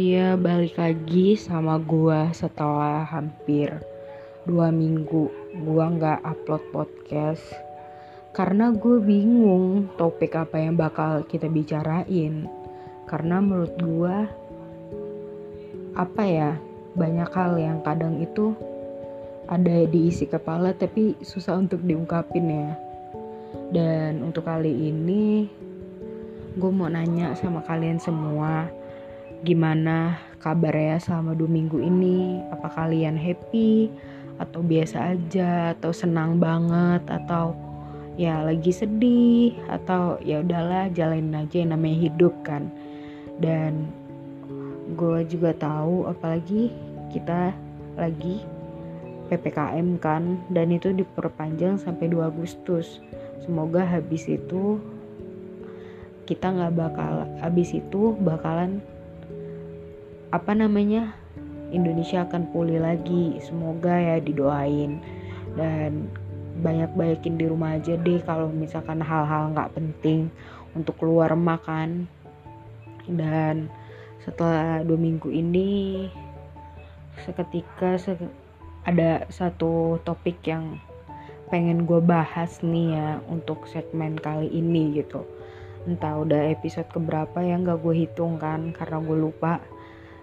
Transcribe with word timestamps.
iya, 0.00 0.32
balik 0.32 0.80
lagi 0.80 1.36
sama 1.36 1.76
gua 1.76 2.32
setelah 2.32 3.04
hampir 3.04 3.68
dua 4.48 4.72
minggu 4.72 5.28
gua 5.60 5.92
nggak 5.92 6.24
upload 6.24 6.64
podcast 6.72 7.44
karena 8.30 8.70
gue 8.70 9.02
bingung 9.02 9.90
topik 9.98 10.38
apa 10.38 10.56
yang 10.62 10.78
bakal 10.78 11.26
kita 11.26 11.50
bicarain. 11.50 12.46
Karena 13.10 13.42
menurut 13.42 13.74
gua 13.82 14.30
apa 15.98 16.22
ya 16.22 16.54
banyak 16.94 17.30
hal 17.34 17.58
yang 17.58 17.82
kadang 17.82 18.22
itu 18.22 18.54
ada 19.50 19.82
di 19.82 20.08
isi 20.08 20.30
kepala 20.30 20.70
tapi 20.78 21.18
susah 21.20 21.58
untuk 21.58 21.82
diungkapin 21.82 22.46
ya. 22.46 22.70
Dan 23.74 24.22
untuk 24.22 24.46
kali 24.46 24.70
ini 24.70 25.50
gue 26.54 26.70
mau 26.70 26.86
nanya 26.86 27.34
sama 27.34 27.62
kalian 27.66 27.98
semua 27.98 28.70
gimana 29.40 30.20
kabar 30.36 30.76
ya 30.76 30.96
selama 31.00 31.32
dua 31.32 31.48
minggu 31.48 31.80
ini? 31.80 32.44
Apa 32.52 32.68
kalian 32.72 33.16
happy? 33.16 33.88
Atau 34.36 34.60
biasa 34.60 35.16
aja? 35.16 35.72
Atau 35.76 35.92
senang 35.96 36.36
banget? 36.36 37.04
Atau 37.08 37.56
ya 38.20 38.44
lagi 38.44 38.72
sedih? 38.72 39.56
Atau 39.68 40.20
ya 40.20 40.44
udahlah 40.44 40.92
jalanin 40.92 41.40
aja 41.44 41.64
yang 41.64 41.72
namanya 41.72 41.98
hidup 42.08 42.36
kan. 42.44 42.68
Dan 43.40 43.88
gue 44.96 45.24
juga 45.24 45.56
tahu 45.56 46.04
apalagi 46.08 46.68
kita 47.08 47.56
lagi 47.96 48.44
PPKM 49.32 49.96
kan? 50.00 50.36
Dan 50.52 50.76
itu 50.76 50.92
diperpanjang 50.92 51.80
sampai 51.80 52.12
2 52.12 52.28
Agustus. 52.28 53.00
Semoga 53.40 53.88
habis 53.88 54.28
itu 54.28 54.76
kita 56.28 56.52
nggak 56.52 56.76
bakal 56.76 57.26
habis 57.42 57.74
itu 57.74 58.14
bakalan 58.22 58.78
apa 60.30 60.54
namanya 60.54 61.14
Indonesia 61.70 62.26
akan 62.26 62.50
pulih 62.50 62.82
lagi. 62.82 63.38
Semoga 63.42 63.94
ya 63.94 64.16
didoain. 64.18 65.02
Dan 65.54 66.10
banyak-banyakin 66.60 67.34
di 67.38 67.46
rumah 67.46 67.78
aja 67.78 67.94
deh 67.94 68.20
kalau 68.22 68.50
misalkan 68.50 69.00
hal-hal 69.00 69.54
nggak 69.54 69.72
penting 69.74 70.28
untuk 70.74 70.98
keluar 71.00 71.32
makan 71.34 72.06
dan 73.10 73.70
setelah 74.22 74.84
dua 74.84 74.98
minggu 75.00 75.32
ini 75.32 76.06
seketika 77.24 77.96
se 77.96 78.14
ada 78.84 79.24
satu 79.32 79.98
topik 80.04 80.44
yang 80.44 80.78
pengen 81.50 81.88
gue 81.88 81.98
bahas 81.98 82.62
nih 82.62 82.94
ya 82.94 83.08
untuk 83.26 83.66
segmen 83.66 84.14
kali 84.14 84.46
ini 84.52 85.00
gitu. 85.00 85.26
Entah 85.88 86.20
udah 86.20 86.52
episode 86.52 86.86
keberapa 86.92 87.40
ya 87.42 87.56
nggak 87.58 87.80
gue 87.80 87.94
hitung 88.06 88.38
kan 88.38 88.70
karena 88.76 89.00
gue 89.02 89.16
lupa 89.16 89.58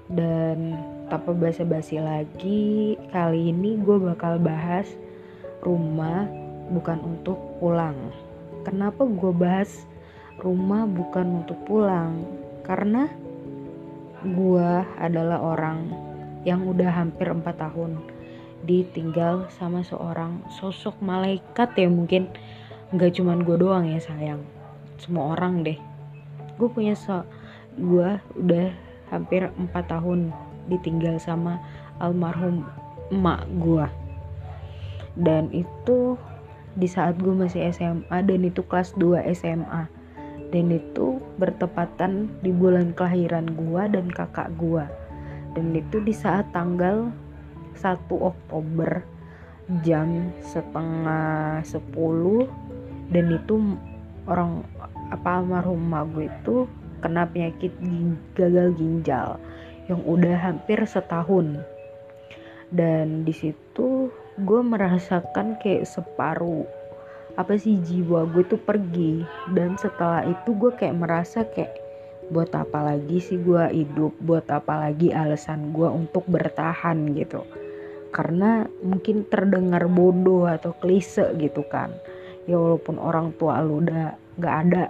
dan 0.08 0.80
tanpa 1.12 1.36
basa-basi 1.36 2.00
lagi 2.00 2.96
kali 3.12 3.52
ini 3.52 3.80
gue 3.80 3.98
bakal 4.00 4.40
bahas 4.40 4.88
rumah 5.64 6.28
bukan 6.72 7.00
untuk 7.04 7.40
pulang. 7.60 7.96
Kenapa 8.64 9.08
gue 9.08 9.32
bahas 9.32 9.88
rumah 10.40 10.84
bukan 10.88 11.44
untuk 11.44 11.60
pulang? 11.68 12.24
Karena 12.64 13.08
gue 14.24 14.70
adalah 15.00 15.40
orang 15.40 15.92
yang 16.44 16.64
udah 16.68 16.92
hampir 16.92 17.28
4 17.28 17.44
tahun 17.44 18.00
ditinggal 18.68 19.48
sama 19.54 19.84
seorang 19.84 20.44
sosok 20.60 21.00
malaikat 21.04 21.72
ya 21.76 21.88
mungkin. 21.88 22.32
Nggak 22.92 23.20
cuman 23.20 23.44
gue 23.44 23.58
doang 23.60 23.86
ya 23.88 24.00
sayang. 24.00 24.44
Semua 25.00 25.36
orang 25.36 25.64
deh. 25.64 25.80
Gue 26.56 26.68
punya 26.72 26.96
so 26.96 27.24
gue 27.78 28.18
udah 28.40 28.87
hampir 29.10 29.48
4 29.56 29.74
tahun 29.88 30.32
ditinggal 30.68 31.18
sama 31.18 31.60
almarhum 32.04 32.68
emak 33.12 33.48
gue 33.64 33.88
dan 35.18 35.50
itu 35.56 36.20
di 36.78 36.86
saat 36.86 37.18
gue 37.18 37.34
masih 37.34 37.74
SMA 37.74 38.18
dan 38.22 38.42
itu 38.46 38.62
kelas 38.68 38.94
2 39.00 39.26
SMA 39.34 39.90
dan 40.54 40.66
itu 40.72 41.20
bertepatan 41.42 42.32
di 42.46 42.54
bulan 42.54 42.94
kelahiran 42.94 43.50
gue 43.58 43.84
dan 43.90 44.06
kakak 44.12 44.54
gue 44.56 44.86
dan 45.58 45.66
itu 45.74 45.98
di 46.04 46.14
saat 46.14 46.48
tanggal 46.54 47.10
1 47.80 47.98
Oktober 48.12 49.02
jam 49.84 50.32
setengah 50.46 51.66
10 51.66 53.12
dan 53.12 53.26
itu 53.34 53.56
orang 54.28 54.64
apa 55.12 55.42
almarhum 55.42 55.82
gue 56.14 56.28
itu 56.30 56.56
kena 57.00 57.30
penyakit 57.30 57.74
gagal 58.34 58.74
ginjal 58.78 59.38
yang 59.88 60.04
udah 60.04 60.36
hampir 60.36 60.84
setahun. 60.84 61.64
Dan 62.68 63.24
di 63.24 63.32
situ 63.32 64.12
gue 64.38 64.62
merasakan 64.62 65.56
kayak 65.58 65.88
separuh 65.88 66.68
apa 67.40 67.54
sih 67.56 67.80
jiwa 67.80 68.28
gue 68.28 68.44
tuh 68.44 68.60
pergi. 68.60 69.24
Dan 69.54 69.80
setelah 69.80 70.28
itu 70.28 70.52
gue 70.58 70.72
kayak 70.76 70.98
merasa 70.98 71.48
kayak 71.48 71.72
buat 72.28 72.52
apa 72.52 72.94
lagi 72.94 73.24
sih 73.24 73.40
gue 73.40 73.64
hidup? 73.72 74.12
Buat 74.20 74.52
apa 74.52 74.90
lagi 74.90 75.16
alasan 75.16 75.72
gue 75.72 75.88
untuk 75.88 76.28
bertahan? 76.28 77.16
gitu. 77.16 77.48
Karena 78.12 78.66
mungkin 78.84 79.24
terdengar 79.30 79.88
bodoh 79.88 80.50
atau 80.50 80.76
klise 80.76 81.32
gitu 81.40 81.64
kan. 81.72 81.94
Ya 82.50 82.60
walaupun 82.60 83.00
orang 83.00 83.36
tua 83.36 83.60
lu 83.64 83.84
udah 83.84 84.16
gak 84.40 84.56
ada 84.68 84.84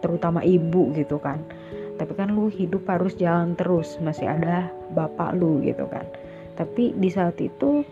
terutama 0.00 0.44
ibu 0.44 0.92
gitu 0.96 1.20
kan. 1.20 1.40
Tapi 1.96 2.12
kan 2.12 2.32
lu 2.32 2.52
hidup 2.52 2.84
harus 2.88 3.16
jalan 3.16 3.56
terus 3.56 3.96
masih 4.04 4.28
ada 4.28 4.68
bapak 4.92 5.32
lu 5.36 5.64
gitu 5.64 5.88
kan. 5.88 6.04
Tapi 6.56 6.92
di 6.96 7.08
saat 7.08 7.40
itu 7.40 7.84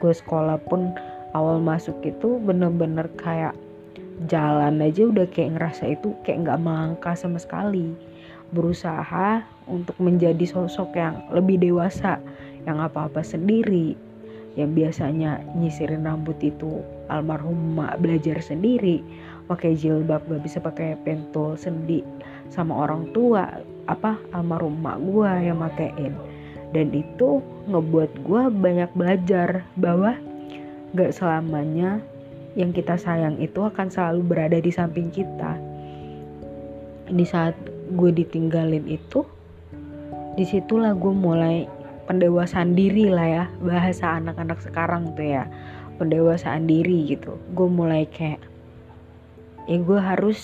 gue 0.00 0.14
sekolah 0.14 0.56
pun 0.68 0.92
awal 1.36 1.60
masuk 1.60 2.00
itu 2.04 2.40
bener-bener 2.40 3.08
kayak 3.20 3.52
jalan 4.28 4.80
aja 4.80 5.08
udah 5.08 5.26
kayak 5.28 5.56
ngerasa 5.56 5.96
itu 5.96 6.16
kayak 6.24 6.48
nggak 6.48 6.60
melangkah 6.60 7.16
sama 7.16 7.36
sekali. 7.36 7.92
Berusaha 8.52 9.44
untuk 9.68 9.96
menjadi 10.00 10.44
sosok 10.44 10.96
yang 10.96 11.24
lebih 11.32 11.60
dewasa 11.60 12.20
yang 12.68 12.78
apa-apa 12.78 13.24
sendiri 13.24 13.96
yang 14.52 14.76
biasanya 14.76 15.40
nyisirin 15.56 16.04
rambut 16.04 16.36
itu 16.44 16.84
almarhum 17.08 17.56
mak 17.80 17.96
belajar 18.04 18.36
sendiri 18.44 19.00
pakai 19.52 19.76
jilbab 19.76 20.24
gak 20.24 20.40
bisa 20.40 20.56
pakai 20.64 20.96
pentul 21.04 21.60
sendi 21.60 22.00
sama 22.48 22.88
orang 22.88 23.12
tua 23.12 23.60
apa 23.84 24.16
almarhum 24.32 24.80
mak 24.80 24.96
gue 25.04 25.30
yang 25.44 25.60
makein. 25.60 26.16
Dan 26.72 26.88
itu 26.96 27.44
ngebuat 27.68 28.24
gue 28.24 28.42
banyak 28.48 28.88
belajar 28.96 29.60
bahwa 29.76 30.16
gak 30.96 31.12
selamanya 31.12 32.00
yang 32.56 32.72
kita 32.72 32.96
sayang 32.96 33.36
itu 33.40 33.60
akan 33.60 33.92
selalu 33.92 34.24
berada 34.24 34.56
di 34.56 34.72
samping 34.72 35.12
kita. 35.12 35.60
Di 37.12 37.24
saat 37.28 37.52
gue 37.92 38.08
ditinggalin 38.08 38.88
itu 38.88 39.20
di 40.32 40.48
situlah 40.48 40.96
gue 40.96 41.12
mulai 41.12 41.68
pendewasaan 42.08 42.72
diri 42.72 43.12
lah 43.12 43.28
ya 43.28 43.44
bahasa 43.60 44.16
anak-anak 44.16 44.64
sekarang 44.64 45.12
tuh 45.12 45.28
ya. 45.28 45.44
Pendewasaan 46.00 46.64
diri 46.64 47.04
gitu. 47.04 47.36
Gue 47.52 47.68
mulai 47.68 48.08
kayak 48.08 48.51
ya 49.66 49.78
gue 49.78 50.00
harus 50.00 50.40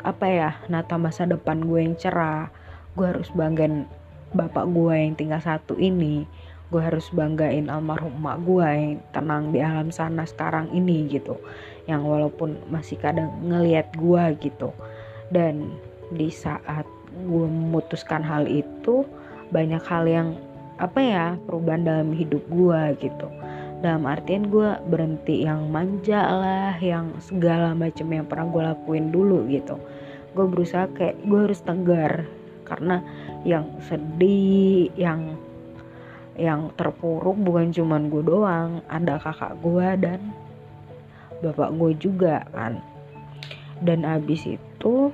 apa 0.00 0.26
ya 0.28 0.50
nata 0.72 0.96
masa 0.96 1.28
depan 1.28 1.60
gue 1.60 1.80
yang 1.84 1.96
cerah. 1.96 2.48
Gue 2.96 3.12
harus 3.12 3.28
banggain 3.32 3.86
bapak 4.32 4.66
gue 4.70 4.94
yang 4.94 5.14
tinggal 5.16 5.42
satu 5.42 5.76
ini. 5.76 6.24
Gue 6.70 6.80
harus 6.80 7.10
banggain 7.10 7.66
almarhum 7.66 8.14
emak 8.22 8.38
gue 8.46 8.68
yang 8.68 8.94
tenang 9.10 9.50
di 9.50 9.58
alam 9.58 9.90
sana 9.90 10.22
sekarang 10.24 10.70
ini 10.70 11.10
gitu. 11.10 11.36
Yang 11.90 12.02
walaupun 12.06 12.50
masih 12.70 12.96
kadang 12.96 13.30
ngeliat 13.42 13.90
gue 13.98 14.24
gitu. 14.38 14.70
Dan 15.28 15.74
di 16.14 16.30
saat 16.30 16.86
gue 17.10 17.46
memutuskan 17.46 18.22
hal 18.22 18.46
itu 18.46 19.02
banyak 19.50 19.82
hal 19.82 20.06
yang 20.06 20.28
apa 20.80 21.00
ya 21.02 21.26
perubahan 21.44 21.84
dalam 21.84 22.10
hidup 22.14 22.40
gue 22.48 22.80
gitu 23.02 23.28
dalam 23.80 24.04
artian 24.04 24.52
gue 24.52 24.76
berhenti 24.92 25.48
yang 25.48 25.72
manja 25.72 26.20
lah 26.20 26.76
yang 26.78 27.16
segala 27.16 27.72
macam 27.72 28.12
yang 28.12 28.28
pernah 28.28 28.46
gue 28.52 28.62
lakuin 28.62 29.08
dulu 29.08 29.48
gitu. 29.48 29.80
Gue 30.36 30.46
berusaha 30.46 30.86
kayak 30.92 31.16
gue 31.24 31.40
harus 31.48 31.60
tegar. 31.64 32.28
Karena 32.68 33.02
yang 33.42 33.66
sedih 33.88 34.92
yang 34.94 35.34
yang 36.38 36.70
terpuruk 36.76 37.34
bukan 37.40 37.72
cuman 37.74 38.12
gue 38.12 38.22
doang 38.22 38.84
ada 38.86 39.18
kakak 39.18 39.58
gue 39.64 39.88
dan 39.98 40.20
bapak 41.40 41.72
gue 41.74 41.90
juga 41.96 42.44
kan. 42.52 42.84
Dan 43.80 44.04
abis 44.04 44.60
itu 44.60 45.08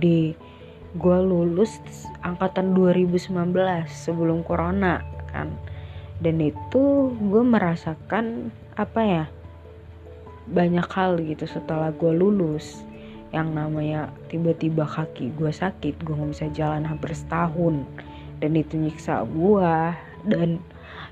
di 0.00 0.32
gue 0.96 1.18
lulus 1.20 1.76
angkatan 2.24 2.72
2019 2.72 3.52
sebelum 3.84 4.40
corona 4.48 5.04
kan 5.28 5.52
dan 6.20 6.40
itu 6.40 7.12
gue 7.12 7.42
merasakan 7.44 8.48
apa 8.76 9.00
ya 9.04 9.24
banyak 10.46 10.86
hal 10.88 11.18
gitu 11.20 11.44
setelah 11.44 11.90
gue 11.92 12.12
lulus. 12.14 12.86
Yang 13.34 13.48
namanya 13.52 14.00
tiba-tiba 14.30 14.86
kaki 14.86 15.34
gue 15.34 15.50
sakit 15.50 16.00
gue 16.00 16.14
nggak 16.14 16.32
bisa 16.32 16.46
jalan 16.54 16.86
hampir 16.86 17.12
setahun. 17.12 17.84
Dan 18.40 18.52
itu 18.56 18.78
nyiksa 18.78 19.26
gue 19.26 19.74
dan 20.30 20.62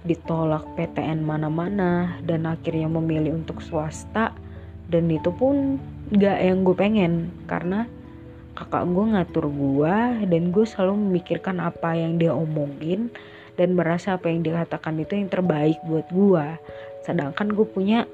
ditolak 0.05 0.65
PTN 0.77 1.25
mana-mana 1.25 2.21
dan 2.25 2.47
akhirnya 2.49 2.89
memilih 2.89 3.37
untuk 3.37 3.61
swasta. 3.61 4.33
Dan 4.89 5.09
itu 5.09 5.33
pun 5.33 5.81
gak 6.13 6.39
yang 6.45 6.61
gue 6.63 6.77
pengen 6.77 7.33
karena 7.49 7.89
kakak 8.55 8.87
gue 8.87 9.05
ngatur 9.17 9.51
gue 9.51 9.97
dan 10.31 10.43
gue 10.55 10.65
selalu 10.69 10.95
memikirkan 11.09 11.59
apa 11.59 11.99
yang 11.99 12.21
dia 12.21 12.31
omongin 12.31 13.11
dan 13.55 13.79
merasa 13.79 14.19
apa 14.19 14.31
yang 14.31 14.43
dikatakan 14.43 14.99
itu 14.99 15.19
yang 15.19 15.31
terbaik 15.31 15.79
buat 15.87 16.07
gue 16.11 16.47
sedangkan 17.05 17.53
gue 17.53 17.67
punya 17.69 18.09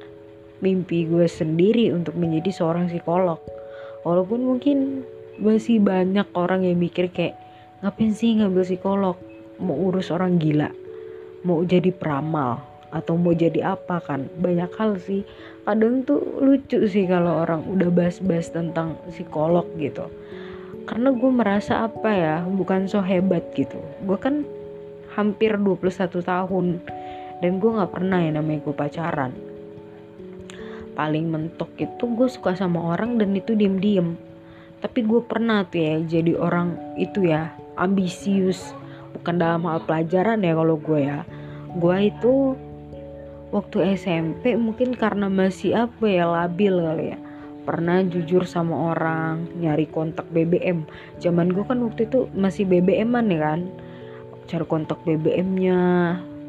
mimpi 0.61 1.09
gue 1.09 1.25
sendiri 1.31 1.91
untuk 1.91 2.15
menjadi 2.17 2.53
seorang 2.53 2.93
psikolog. 2.93 3.41
Walaupun 4.05 4.45
mungkin 4.45 5.05
masih 5.41 5.81
banyak 5.81 6.29
orang 6.37 6.65
yang 6.65 6.77
mikir 6.77 7.09
kayak 7.09 7.37
ngapain 7.81 8.13
sih 8.13 8.37
ngambil 8.37 8.65
psikolog? 8.65 9.17
Mau 9.61 9.77
urus 9.77 10.13
orang 10.13 10.41
gila? 10.41 10.69
Mau 11.45 11.65
jadi 11.65 11.93
peramal? 11.93 12.61
Atau 12.93 13.17
mau 13.17 13.33
jadi 13.33 13.77
apa? 13.77 14.03
Kan 14.05 14.29
banyak 14.41 14.73
hal 14.77 15.01
sih. 15.01 15.25
Kadang 15.65 16.05
tuh 16.05 16.21
lucu 16.41 16.85
sih 16.89 17.07
kalau 17.07 17.45
orang 17.45 17.65
udah 17.69 17.89
bahas-bahas 17.93 18.53
tentang 18.53 18.97
psikolog 19.09 19.65
gitu. 19.79 20.09
Karena 20.89 21.15
gue 21.15 21.31
merasa 21.31 21.87
apa 21.87 22.11
ya 22.11 22.37
bukan 22.45 22.89
so 22.91 22.99
hebat 23.05 23.47
gitu. 23.55 23.79
Gue 24.03 24.19
kan 24.19 24.43
hampir 25.15 25.59
21 25.59 26.23
tahun. 26.23 26.67
Dan 27.41 27.57
gue 27.57 27.71
nggak 27.73 27.93
pernah 27.93 28.21
ya 28.21 28.31
namanya 28.37 28.61
gue 28.63 28.75
pacaran. 28.77 29.33
Paling 30.93 31.27
mentok 31.33 31.73
itu 31.81 32.05
gue 32.05 32.29
suka 32.29 32.53
sama 32.53 32.93
orang 32.93 33.17
dan 33.17 33.33
itu 33.33 33.57
diem-diem. 33.57 34.21
Tapi 34.85 35.01
gue 35.05 35.21
pernah 35.25 35.65
tuh 35.65 35.81
ya 35.81 35.95
jadi 36.05 36.37
orang 36.37 36.77
itu 37.01 37.25
ya 37.25 37.57
ambisius. 37.81 38.77
Bukan 39.17 39.41
dalam 39.41 39.65
hal 39.65 39.85
pelajaran 39.89 40.45
ya 40.45 40.53
kalau 40.53 40.77
gue 40.77 41.01
ya. 41.01 41.25
Gue 41.81 42.13
itu 42.13 42.59
waktu 43.51 43.97
SMP 43.97 44.55
mungkin 44.55 44.95
karena 44.95 45.33
masih 45.33 45.89
apa 45.89 46.05
ya 46.05 46.29
labil 46.29 46.77
kali 46.77 47.07
ya. 47.17 47.19
Pernah 47.61 48.05
jujur 48.09 48.45
sama 48.49 48.93
orang 48.93 49.49
nyari 49.61 49.85
kontak 49.89 50.29
BBM 50.33 50.85
zaman 51.21 51.53
gue 51.53 51.65
kan 51.65 51.81
waktu 51.85 52.09
itu 52.09 52.29
masih 52.33 52.65
BBM-an 52.65 53.29
ya 53.29 53.41
kan 53.41 53.61
cari 54.51 54.67
kontak 54.67 54.99
BBM-nya 55.07 55.79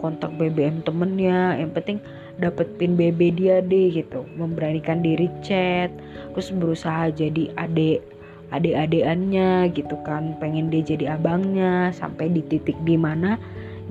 kontak 0.02 0.34
BBM 0.34 0.82
temennya 0.82 1.62
yang 1.62 1.70
penting 1.70 2.02
dapet 2.42 2.66
pin 2.82 2.98
BB 2.98 3.38
dia 3.38 3.62
deh 3.62 3.94
gitu. 3.94 4.26
Memberanikan 4.34 5.06
diri 5.06 5.30
chat 5.46 5.94
terus 6.34 6.50
berusaha 6.50 7.14
jadi 7.14 7.54
adik 7.54 8.02
adik-adikannya 8.50 9.70
gitu 9.78 9.96
kan. 10.02 10.34
Pengen 10.42 10.74
dia 10.74 10.82
jadi 10.82 11.16
abangnya 11.16 11.94
sampai 11.94 12.34
di 12.34 12.42
titik 12.42 12.76
di 12.82 12.98
mana 12.98 13.38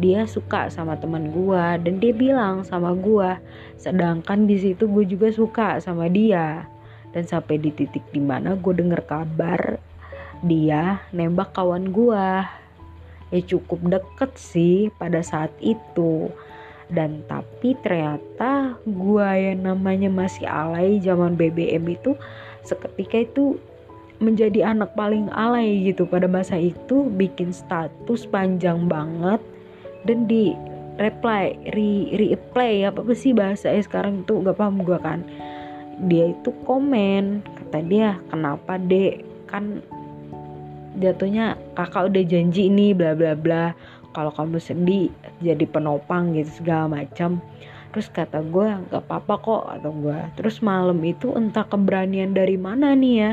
dia 0.03 0.27
suka 0.27 0.67
sama 0.67 0.99
teman 0.99 1.31
gua 1.31 1.79
dan 1.79 2.03
dia 2.03 2.11
bilang 2.11 2.67
sama 2.67 2.91
gua 2.99 3.39
sedangkan 3.79 4.51
di 4.51 4.59
situ 4.59 4.91
gue 4.91 5.07
juga 5.07 5.31
suka 5.31 5.79
sama 5.79 6.11
dia. 6.11 6.67
Dan 7.11 7.27
sampai 7.27 7.59
di 7.59 7.75
titik 7.75 8.07
di 8.15 8.23
mana 8.23 8.55
gue 8.55 8.71
denger 8.71 9.03
kabar 9.03 9.83
dia 10.47 11.03
nembak 11.11 11.51
kawan 11.55 11.91
gua 11.91 12.60
ya 13.31 13.41
cukup 13.47 13.81
deket 13.87 14.31
sih 14.37 14.91
pada 14.99 15.23
saat 15.23 15.51
itu. 15.63 16.31
Dan 16.91 17.23
tapi 17.31 17.79
ternyata 17.87 18.75
gua 18.83 19.39
yang 19.39 19.63
namanya 19.63 20.11
masih 20.11 20.47
alay 20.51 20.99
zaman 20.99 21.39
BBM 21.39 21.87
itu 21.87 22.19
seketika 22.67 23.23
itu 23.23 23.59
menjadi 24.21 24.77
anak 24.77 24.93
paling 24.99 25.33
alay 25.33 25.81
gitu 25.87 26.05
pada 26.05 26.29
masa 26.29 26.59
itu 26.61 27.09
bikin 27.17 27.57
status 27.57 28.29
panjang 28.29 28.85
banget 28.85 29.41
dan 30.05 30.29
di 30.29 30.53
reply 31.01 31.57
re 31.73 32.13
reply 32.13 32.85
apa 32.85 33.01
sih 33.17 33.33
bahasa 33.33 33.73
ya 33.73 33.81
sekarang 33.81 34.21
itu 34.21 34.45
gak 34.45 34.61
paham 34.61 34.85
gue 34.85 34.99
kan. 35.01 35.25
Dia 36.05 36.37
itu 36.37 36.53
komen 36.69 37.41
kata 37.45 37.81
dia 37.89 38.21
kenapa 38.29 38.77
dek? 38.77 39.25
Kan 39.49 39.81
jatuhnya 40.99 41.55
kakak 41.79 42.11
udah 42.11 42.25
janji 42.27 42.67
ini 42.67 42.91
bla 42.91 43.15
bla 43.15 43.39
bla. 43.39 43.65
Kalau 44.11 44.35
kamu 44.35 44.59
sedih 44.59 45.07
jadi 45.39 45.63
penopang 45.71 46.35
gitu 46.35 46.65
segala 46.65 46.91
macam. 47.03 47.39
Terus 47.91 48.07
kata 48.11 48.43
gue 48.47 48.67
nggak 48.91 49.03
apa-apa 49.07 49.35
kok 49.43 49.65
atau 49.67 49.91
gue 49.91 50.19
terus 50.39 50.63
malam 50.63 50.99
itu 51.03 51.35
entah 51.35 51.67
keberanian 51.67 52.31
dari 52.31 52.55
mana 52.55 52.95
nih 52.95 53.15
ya 53.19 53.33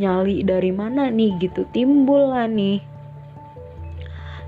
nyali 0.00 0.40
dari 0.48 0.72
mana 0.72 1.12
nih 1.12 1.36
gitu 1.40 1.68
timbul 1.72 2.32
lah 2.32 2.48
nih. 2.48 2.80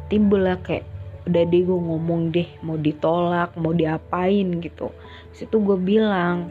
Timbul 0.08 0.48
lah 0.48 0.56
kayak 0.64 0.84
udah 1.28 1.44
deh 1.44 1.62
gue 1.64 1.80
ngomong 1.80 2.32
deh 2.32 2.48
mau 2.64 2.80
ditolak 2.80 3.52
mau 3.60 3.76
diapain 3.76 4.64
gitu. 4.64 4.88
Situ 5.36 5.60
gue 5.60 5.76
bilang 5.76 6.48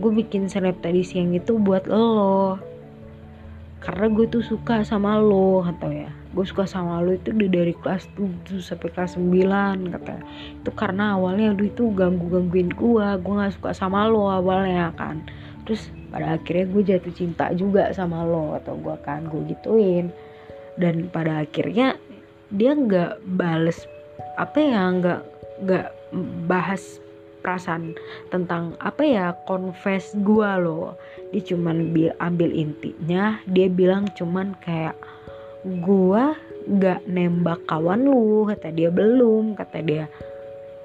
gue 0.00 0.12
bikin 0.12 0.48
seleb 0.50 0.76
tadi 0.84 1.00
siang 1.00 1.32
itu 1.32 1.56
buat 1.56 1.88
lo 1.88 2.60
karena 3.84 4.08
gue 4.08 4.26
tuh 4.32 4.40
suka 4.40 4.80
sama 4.80 5.20
lo 5.20 5.60
atau 5.60 5.92
ya. 5.92 6.08
Gue 6.32 6.48
suka 6.48 6.64
sama 6.64 7.04
lo 7.04 7.12
itu 7.12 7.30
dari 7.36 7.76
kelas 7.76 8.08
7 8.16 8.58
sampai 8.64 8.88
kelas 8.90 9.20
9 9.20 9.92
kata 9.92 10.14
itu 10.64 10.70
karena 10.72 11.20
awalnya 11.20 11.52
aduh 11.52 11.68
itu 11.68 11.92
ganggu 11.92 12.26
gangguin 12.32 12.72
gue 12.72 13.06
gue 13.20 13.34
nggak 13.36 13.54
suka 13.60 13.70
sama 13.76 14.08
lo 14.08 14.32
awalnya 14.32 14.88
kan. 14.96 15.20
Terus 15.68 15.92
pada 16.08 16.40
akhirnya 16.40 16.66
gue 16.72 16.82
jatuh 16.82 17.12
cinta 17.12 17.52
juga 17.52 17.92
sama 17.92 18.24
lo 18.24 18.56
atau 18.56 18.72
gue 18.80 18.96
kan. 19.04 19.28
Gue 19.28 19.44
gituin. 19.52 20.08
Dan 20.80 21.12
pada 21.12 21.44
akhirnya 21.44 22.00
dia 22.48 22.72
nggak 22.72 23.20
bales 23.36 23.84
apa 24.40 24.58
ya 24.58 24.90
nggak 24.90 25.20
nggak 25.62 25.86
bahas 26.48 27.03
perasaan 27.44 27.92
tentang 28.32 28.72
apa 28.80 29.04
ya 29.04 29.36
confess 29.44 30.16
gue 30.16 30.50
loh. 30.64 30.96
Dia 31.28 31.44
cuman 31.44 31.92
ambil 32.16 32.50
intinya 32.56 33.36
dia 33.44 33.68
bilang 33.68 34.08
cuman 34.16 34.56
kayak 34.64 34.96
gua 35.84 36.36
gak 36.64 37.04
nembak 37.04 37.60
kawan 37.68 38.08
lu 38.08 38.48
kata 38.48 38.72
dia. 38.72 38.88
Belum 38.88 39.52
kata 39.52 39.84
dia. 39.84 40.08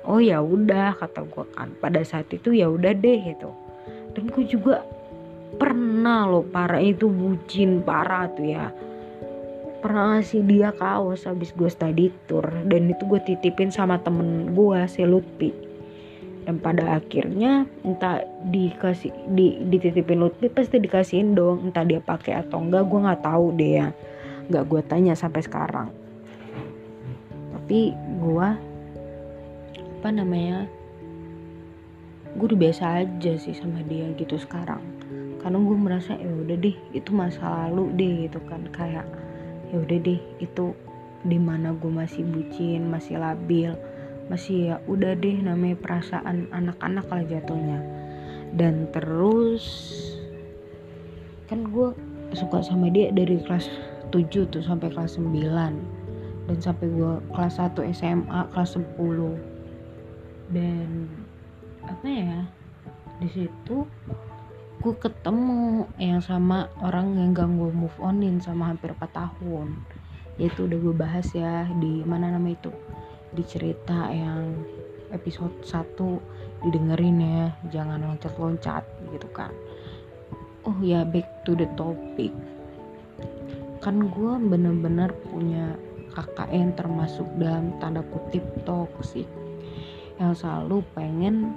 Oh 0.04 0.20
ya 0.20 0.44
udah 0.44 1.00
kata 1.00 1.24
gua 1.32 1.48
kan. 1.56 1.72
Pada 1.80 2.04
saat 2.04 2.28
itu 2.36 2.52
ya 2.52 2.68
udah 2.68 2.92
deh 2.92 3.20
gitu. 3.24 3.56
Dan 4.12 4.28
gue 4.28 4.44
juga 4.44 4.84
pernah 5.56 6.28
loh 6.28 6.44
parah 6.44 6.82
itu 6.82 7.08
bucin 7.08 7.80
parah 7.84 8.28
tuh 8.36 8.48
ya. 8.48 8.74
Pernah 9.80 10.20
ngasih 10.20 10.44
dia 10.44 10.76
kaos 10.76 11.24
habis 11.24 11.56
gue 11.56 11.72
study 11.72 12.12
tour. 12.28 12.44
Dan 12.68 12.92
itu 12.92 13.08
gue 13.08 13.22
titipin 13.24 13.72
sama 13.72 14.02
temen 14.04 14.52
gue 14.52 14.80
si 14.92 15.08
Lutfi 15.08 15.69
dan 16.50 16.58
pada 16.58 16.98
akhirnya 16.98 17.70
entah 17.86 18.26
dikasih 18.50 19.14
di 19.38 19.62
dititipin 19.70 20.18
Lutfi 20.18 20.50
pasti 20.50 20.82
dikasihin 20.82 21.38
dong 21.38 21.70
entah 21.70 21.86
dia 21.86 22.02
pakai 22.02 22.42
atau 22.42 22.58
enggak 22.58 22.90
gue 22.90 23.06
nggak 23.06 23.22
tahu 23.22 23.54
deh 23.54 23.72
ya. 23.78 23.88
Gak 24.50 24.66
gue 24.66 24.82
tanya 24.90 25.14
sampai 25.14 25.46
sekarang. 25.46 25.94
Tapi 27.54 27.94
gue 27.94 28.48
apa 30.02 30.10
namanya 30.10 30.66
gue 32.34 32.46
udah 32.50 32.58
biasa 32.66 33.06
aja 33.06 33.38
sih 33.38 33.54
sama 33.54 33.86
dia 33.86 34.10
gitu 34.18 34.42
sekarang. 34.42 34.82
Karena 35.46 35.62
gue 35.62 35.78
merasa 35.78 36.18
ya 36.18 36.34
udah 36.34 36.58
deh 36.58 36.74
itu 36.98 37.14
masa 37.14 37.46
lalu 37.46 37.94
deh 37.94 38.14
gitu 38.26 38.42
kan. 38.50 38.66
Kayak 38.74 39.06
ya 39.70 39.86
udah 39.86 39.98
deh 40.02 40.18
itu 40.42 40.74
di 41.22 41.38
mana 41.38 41.78
gue 41.78 41.94
masih 41.94 42.26
bucin 42.26 42.90
masih 42.90 43.22
labil 43.22 43.78
masih 44.30 44.72
ya 44.72 44.76
udah 44.86 45.18
deh 45.18 45.42
namanya 45.42 45.76
perasaan 45.82 46.48
anak-anak 46.54 47.06
lah 47.10 47.24
jatuhnya. 47.26 47.82
Dan 48.54 48.88
terus 48.94 49.66
kan 51.50 51.66
gue 51.66 51.98
suka 52.38 52.62
sama 52.62 52.94
dia 52.94 53.10
dari 53.10 53.42
kelas 53.42 53.66
7 54.14 54.54
tuh 54.54 54.62
sampai 54.62 54.94
kelas 54.94 55.18
9 55.18 55.34
dan 56.46 56.58
sampai 56.62 56.86
gue 56.90 57.14
kelas 57.34 57.58
1 57.58 57.74
SMA 57.94 58.42
kelas 58.54 58.78
10 58.78 60.54
dan 60.54 61.10
apa 61.86 62.06
ya 62.06 62.46
di 63.22 63.30
situ 63.34 63.86
gue 64.80 64.96
ketemu 64.96 65.90
yang 66.00 66.24
sama 66.24 66.72
orang 66.80 67.18
yang 67.20 67.36
gak 67.36 67.52
gue 67.52 67.70
move 67.76 67.98
onin 68.00 68.40
sama 68.40 68.72
hampir 68.72 68.96
4 68.96 69.12
tahun. 69.12 69.76
Yaitu 70.40 70.72
udah 70.72 70.80
gue 70.80 70.96
bahas 70.96 71.28
ya 71.36 71.68
di 71.84 72.00
mana 72.08 72.32
nama 72.32 72.48
itu 72.48 72.72
di 73.34 73.44
cerita 73.46 74.10
yang 74.10 74.66
episode 75.14 75.54
1 75.66 76.66
didengerin 76.70 77.18
ya 77.22 77.46
jangan 77.70 78.04
loncat-loncat 78.04 78.84
gitu 79.14 79.30
kan. 79.32 79.54
Oh 80.68 80.76
ya 80.84 81.08
back 81.08 81.46
to 81.48 81.56
the 81.56 81.70
topic. 81.80 82.34
Kan 83.80 84.12
gue 84.12 84.34
bener-bener 84.44 85.16
punya 85.32 85.78
kakak 86.12 86.50
yang 86.52 86.76
termasuk 86.76 87.26
dalam 87.40 87.72
tanda 87.80 88.04
kutip 88.12 88.44
toksik 88.68 89.30
yang 90.20 90.36
selalu 90.36 90.84
pengen 90.92 91.56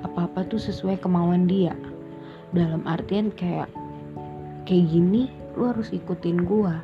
apa-apa 0.00 0.48
tuh 0.48 0.56
sesuai 0.56 0.96
kemauan 1.04 1.44
dia. 1.44 1.76
Dalam 2.56 2.88
artian 2.88 3.28
kayak 3.36 3.68
kayak 4.64 4.86
gini 4.88 5.28
lu 5.58 5.68
harus 5.70 5.92
ikutin 5.92 6.46
gue 6.48 6.74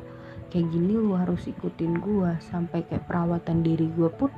kayak 0.49 0.67
gini 0.71 0.95
lu 0.95 1.13
harus 1.15 1.43
ikutin 1.47 1.99
gue 1.99 2.31
sampai 2.51 2.83
kayak 2.87 3.05
perawatan 3.05 3.63
diri 3.63 3.91
gue 3.93 4.09
pun 4.11 4.31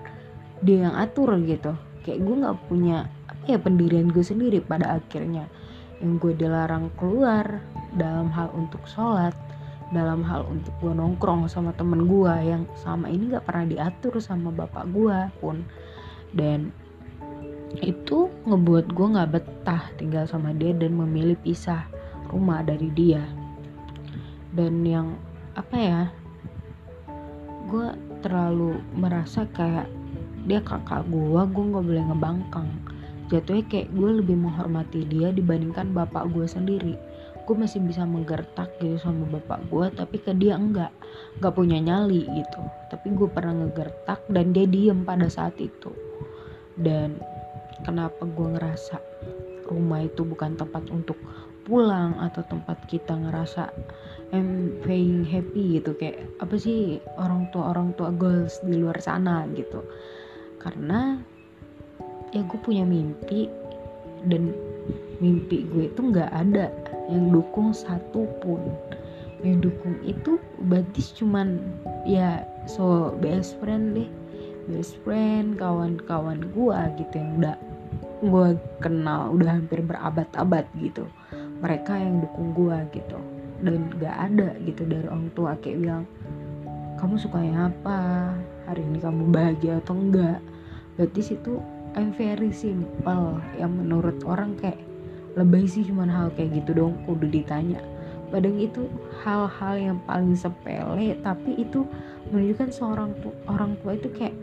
dia 0.65 0.89
yang 0.89 0.95
atur 0.97 1.37
gitu. 1.43 1.75
Kayak 2.03 2.19
gue 2.25 2.35
nggak 2.45 2.57
punya 2.67 2.97
apa 3.29 3.45
ya 3.45 3.57
pendirian 3.61 4.09
gue 4.09 4.25
sendiri 4.25 4.59
pada 4.63 4.99
akhirnya. 4.99 5.45
Yang 5.99 6.11
gue 6.23 6.33
dilarang 6.47 6.89
keluar 6.95 7.61
dalam 7.93 8.31
hal 8.31 8.49
untuk 8.55 8.83
sholat 8.87 9.35
dalam 9.89 10.21
hal 10.21 10.45
untuk 10.45 10.73
gue 10.81 10.93
nongkrong 10.93 11.49
sama 11.49 11.73
temen 11.73 12.05
gue 12.05 12.33
yang 12.45 12.63
sama 12.77 13.09
ini 13.09 13.33
gak 13.33 13.49
pernah 13.49 13.65
diatur 13.65 14.21
sama 14.21 14.53
bapak 14.53 14.85
gue 14.93 15.17
pun. 15.41 15.65
Dan 16.29 16.69
itu 17.81 18.29
ngebuat 18.45 18.93
gue 18.93 19.07
gak 19.17 19.31
betah 19.33 19.83
tinggal 19.97 20.29
sama 20.29 20.53
dia 20.53 20.77
dan 20.77 20.93
memilih 20.93 21.37
pisah 21.41 21.89
rumah 22.29 22.61
dari 22.61 22.89
dia. 22.93 23.25
Dan 24.53 24.85
yang 24.85 25.17
apa 25.59 25.75
ya 25.75 26.01
gue 27.67 27.87
terlalu 28.23 28.79
merasa 28.95 29.43
kayak 29.51 29.91
dia 30.47 30.63
kakak 30.63 31.03
gue 31.11 31.41
gue 31.51 31.63
nggak 31.69 31.85
boleh 31.85 32.03
ngebangkang. 32.09 32.69
Jatuhnya 33.29 33.61
kayak 33.69 33.93
gue 33.93 34.09
lebih 34.23 34.39
menghormati 34.39 35.05
dia 35.05 35.29
dibandingkan 35.29 35.93
bapak 35.93 36.31
gue 36.33 36.49
sendiri. 36.49 36.95
Gue 37.45 37.55
masih 37.59 37.83
bisa 37.85 38.07
menggertak 38.07 38.73
gitu 38.81 38.97
sama 38.97 39.29
bapak 39.29 39.61
gue 39.69 39.85
tapi 39.93 40.17
ke 40.17 40.33
dia 40.33 40.57
enggak. 40.57 40.89
Nggak 41.37 41.53
punya 41.53 41.77
nyali 41.77 42.25
gitu. 42.25 42.61
Tapi 42.89 43.13
gue 43.13 43.29
pernah 43.29 43.53
ngegertak 43.53 44.25
dan 44.33 44.55
dia 44.55 44.65
diem 44.65 45.05
pada 45.05 45.29
saat 45.29 45.53
itu. 45.61 45.93
Dan 46.73 47.21
kenapa 47.85 48.25
gue 48.25 48.47
ngerasa 48.57 48.97
rumah 49.69 50.01
itu 50.01 50.25
bukan 50.25 50.57
tempat 50.57 50.89
untuk 50.89 51.19
pulang 51.69 52.17
atau 52.17 52.41
tempat 52.49 52.81
kita 52.89 53.13
ngerasa 53.13 53.69
I'm 54.29 54.77
feeling 54.85 55.25
happy 55.25 55.81
gitu. 55.81 55.97
Kayak 55.97 56.29
apa 56.37 56.55
sih 56.61 57.01
orang 57.17 57.49
tua 57.49 57.73
orang 57.73 57.97
tua 57.97 58.13
goals 58.13 58.61
di 58.61 58.77
luar 58.77 59.01
sana 59.01 59.49
gitu. 59.57 59.81
Karena 60.61 61.17
ya 62.29 62.45
gue 62.45 62.59
punya 62.61 62.85
mimpi 62.85 63.49
dan 64.29 64.53
mimpi 65.17 65.65
gue 65.73 65.89
itu 65.89 66.01
nggak 66.13 66.29
ada 66.29 66.69
yang 67.09 67.33
dukung 67.33 67.73
satu 67.73 68.29
pun 68.45 68.61
yang 69.41 69.65
dukung 69.65 69.97
itu 70.05 70.37
batis 70.69 71.09
cuman 71.17 71.57
ya 72.05 72.45
so 72.69 73.17
best 73.17 73.57
friend 73.57 73.97
deh. 73.97 74.09
Best 74.69 75.01
friend 75.01 75.57
kawan-kawan 75.57 76.53
gue 76.53 76.79
gitu 77.01 77.13
yang 77.17 77.41
udah 77.41 77.57
gue 78.21 78.47
kenal 78.77 79.33
udah 79.33 79.57
hampir 79.57 79.81
berabad-abad 79.81 80.69
gitu. 80.77 81.09
Mereka 81.65 81.97
yang 81.97 82.21
dukung 82.21 82.53
gue 82.53 82.77
gitu 82.93 83.38
dan 83.59 83.91
gak 83.99 84.15
ada 84.15 84.55
gitu 84.63 84.87
dari 84.87 85.05
orang 85.07 85.27
tua 85.35 85.55
kayak 85.59 85.77
bilang 85.83 86.03
kamu 86.99 87.15
sukanya 87.15 87.71
apa? 87.71 88.35
Hari 88.67 88.83
ini 88.83 88.99
kamu 88.99 89.31
bahagia 89.31 89.79
atau 89.79 89.95
enggak? 89.95 90.43
Berarti 90.99 91.21
situ 91.23 91.55
I'm 91.95 92.11
very 92.11 92.51
simple. 92.51 93.39
Yang 93.55 93.71
menurut 93.71 94.17
orang 94.27 94.59
kayak 94.59 94.83
lebih 95.39 95.63
sih 95.63 95.87
cuman 95.87 96.11
hal 96.11 96.27
kayak 96.35 96.59
gitu 96.59 96.75
dong 96.75 96.99
kudu 97.07 97.31
ditanya. 97.31 97.79
Padahal 98.29 98.59
itu 98.59 98.91
hal-hal 99.23 99.75
yang 99.79 99.97
paling 100.03 100.35
sepele 100.35 101.15
tapi 101.23 101.63
itu 101.63 101.87
menunjukkan 102.29 102.69
seorang 102.69 103.15
tu 103.23 103.31
orang 103.47 103.79
tua 103.81 103.95
itu 103.95 104.11
kayak 104.13 104.35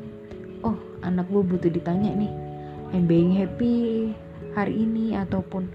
oh 0.65 0.75
anak 1.05 1.29
gue 1.31 1.45
butuh 1.45 1.71
ditanya 1.71 2.11
nih 2.17 2.33
I'm 2.91 3.07
being 3.07 3.37
happy 3.37 4.11
hari 4.57 4.89
ini 4.89 5.13
ataupun 5.13 5.69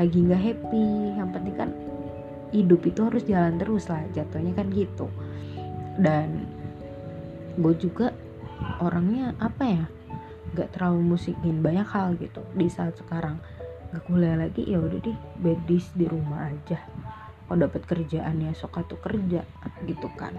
lagi 0.00 0.16
nggak 0.16 0.40
happy. 0.40 1.20
Yang 1.20 1.28
penting 1.36 1.56
kan 1.60 1.70
hidup 2.52 2.84
itu 2.84 3.00
harus 3.02 3.24
jalan 3.24 3.56
terus 3.56 3.88
lah 3.88 4.04
jatuhnya 4.12 4.52
kan 4.52 4.68
gitu. 4.70 5.08
Dan 5.96 6.46
gue 7.56 7.74
juga 7.76 8.12
orangnya 8.80 9.36
apa 9.40 9.64
ya 9.64 9.84
nggak 10.52 10.76
terlalu 10.76 11.16
musikin 11.16 11.64
banyak 11.64 11.88
hal 11.88 12.14
gitu. 12.20 12.44
Di 12.52 12.68
saat 12.68 12.96
sekarang 13.00 13.40
gak 13.92 14.08
kuliah 14.08 14.36
lagi 14.40 14.64
ya 14.64 14.80
udah 14.80 15.00
deh 15.00 15.18
bedis 15.40 15.92
di 15.92 16.08
rumah 16.08 16.48
aja. 16.48 16.80
Kalau 17.48 17.68
dapat 17.68 17.84
kerjaan 17.84 18.40
ya 18.40 18.52
sok 18.56 18.84
tuh 18.88 19.00
kerja 19.00 19.44
gitu 19.84 20.08
kan. 20.16 20.36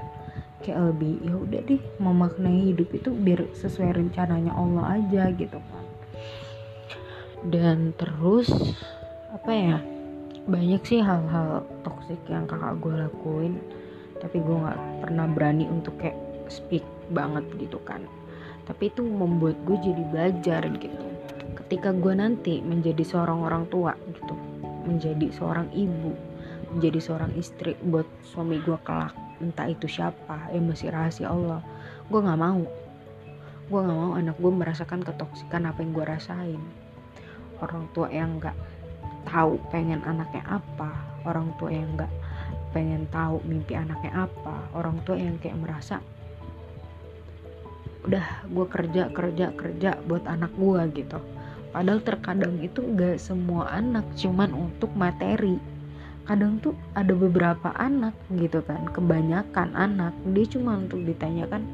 Kayak 0.65 0.93
lebih 0.93 1.21
ya 1.21 1.35
udah 1.37 1.61
deh 1.65 1.81
memaknai 2.01 2.73
hidup 2.73 2.89
itu 2.93 3.09
biar 3.13 3.45
sesuai 3.53 3.93
rencananya 3.99 4.53
Allah 4.53 5.01
aja 5.01 5.29
gitu 5.33 5.59
kan. 5.59 5.85
Dan 7.45 7.93
terus 7.93 8.49
apa 9.33 9.51
ya 9.51 9.77
banyak 10.43 10.83
sih 10.83 10.99
hal-hal 10.99 11.63
toksik 11.87 12.19
yang 12.27 12.43
kakak 12.43 12.75
gue 12.83 12.91
lakuin 12.91 13.63
tapi 14.19 14.39
gue 14.43 14.55
nggak 14.55 14.79
pernah 15.03 15.27
berani 15.27 15.67
untuk 15.67 15.95
kayak 15.99 16.15
speak 16.47 16.83
banget 17.11 17.43
gitu 17.59 17.79
kan. 17.83 18.03
Tapi 18.63 18.87
itu 18.87 19.03
membuat 19.03 19.59
gue 19.67 19.75
jadi 19.79 20.03
belajar 20.07 20.61
gitu. 20.79 21.05
Ketika 21.59 21.91
gue 21.91 22.15
nanti 22.15 22.63
menjadi 22.63 23.03
seorang 23.03 23.43
orang 23.43 23.63
tua 23.67 23.95
gitu 24.11 24.35
menjadi 24.83 25.31
seorang 25.31 25.71
ibu 25.71 26.11
menjadi 26.75 26.99
seorang 26.99 27.31
istri 27.39 27.77
buat 27.87 28.03
suami 28.25 28.59
gue 28.59 28.75
kelak 28.83 29.15
entah 29.39 29.71
itu 29.71 29.87
siapa 29.87 30.51
yang 30.51 30.67
masih 30.67 30.91
rahasia 30.91 31.31
Allah 31.31 31.63
gue 32.11 32.19
nggak 32.19 32.39
mau. 32.39 32.63
Gue 33.71 33.79
nggak 33.79 33.99
mau 33.99 34.11
anak 34.19 34.35
gue 34.35 34.51
merasakan 34.51 35.07
ketoksikan 35.07 35.71
apa 35.71 35.79
yang 35.79 35.95
gue 35.95 36.05
rasain. 36.05 36.61
Orang 37.63 37.87
tua 37.95 38.11
yang 38.11 38.43
nggak 38.43 38.55
tahu 39.27 39.59
pengen 39.71 40.03
anaknya 40.03 40.43
apa 40.47 40.91
orang 41.23 41.51
tua 41.59 41.71
yang 41.71 41.87
nggak 41.95 42.11
pengen 42.73 43.05
tahu 43.13 43.37
mimpi 43.45 43.77
anaknya 43.77 44.27
apa 44.27 44.55
orang 44.73 44.97
tua 45.05 45.15
yang 45.15 45.37
kayak 45.39 45.59
merasa 45.61 46.01
udah 48.03 48.25
gue 48.51 48.65
kerja 48.67 49.07
kerja 49.15 49.55
kerja 49.55 49.95
buat 50.07 50.27
anak 50.27 50.51
gue 50.59 50.81
gitu. 51.03 51.19
Padahal 51.73 52.05
terkadang 52.05 52.61
itu 52.61 52.85
gak 52.93 53.17
semua 53.17 53.65
anak 53.73 54.05
cuman 54.19 54.51
untuk 54.53 54.93
materi. 54.93 55.57
Kadang 56.23 56.61
tuh 56.61 56.75
ada 56.93 57.11
beberapa 57.15 57.73
anak 57.79 58.15
gitu 58.35 58.63
kan 58.63 58.87
kebanyakan 58.91 59.75
anak 59.75 60.15
dia 60.31 60.47
cuma 60.47 60.79
untuk 60.79 61.03
ditanyakan 61.03 61.67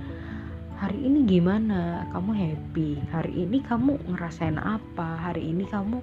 hari 0.79 1.05
ini 1.05 1.27
gimana? 1.27 2.07
Kamu 2.15 2.31
happy? 2.33 2.97
Hari 3.11 3.33
ini 3.45 3.59
kamu 3.61 3.99
ngerasain 4.09 4.57
apa? 4.57 5.19
Hari 5.29 5.53
ini 5.53 5.67
kamu 5.67 5.99